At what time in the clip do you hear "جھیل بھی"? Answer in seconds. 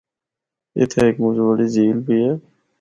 1.73-2.17